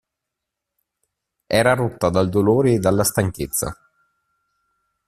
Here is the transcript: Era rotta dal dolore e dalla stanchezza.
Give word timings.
Era 1.47 1.75
rotta 1.75 2.09
dal 2.09 2.27
dolore 2.29 2.73
e 2.73 2.79
dalla 2.79 3.03
stanchezza. 3.03 3.71